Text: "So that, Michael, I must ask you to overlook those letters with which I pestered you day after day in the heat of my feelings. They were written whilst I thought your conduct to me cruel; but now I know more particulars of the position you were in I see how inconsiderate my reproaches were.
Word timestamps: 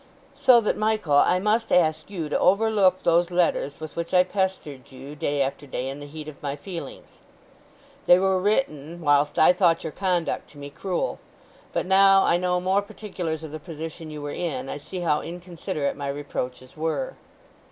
"So 0.33 0.59
that, 0.61 0.77
Michael, 0.77 1.13
I 1.17 1.37
must 1.37 1.71
ask 1.71 2.09
you 2.09 2.27
to 2.29 2.39
overlook 2.39 3.03
those 3.03 3.29
letters 3.29 3.79
with 3.79 3.95
which 3.95 4.15
I 4.15 4.23
pestered 4.23 4.91
you 4.91 5.15
day 5.15 5.43
after 5.43 5.67
day 5.67 5.89
in 5.89 5.99
the 5.99 6.07
heat 6.07 6.27
of 6.27 6.41
my 6.41 6.55
feelings. 6.55 7.19
They 8.07 8.17
were 8.17 8.39
written 8.39 9.01
whilst 9.01 9.37
I 9.37 9.53
thought 9.53 9.83
your 9.83 9.93
conduct 9.93 10.49
to 10.49 10.57
me 10.57 10.71
cruel; 10.71 11.19
but 11.71 11.85
now 11.85 12.23
I 12.23 12.37
know 12.37 12.59
more 12.59 12.81
particulars 12.81 13.43
of 13.43 13.51
the 13.51 13.59
position 13.59 14.09
you 14.09 14.23
were 14.23 14.31
in 14.31 14.69
I 14.69 14.77
see 14.77 15.01
how 15.01 15.21
inconsiderate 15.21 15.95
my 15.95 16.07
reproaches 16.07 16.75
were. 16.75 17.13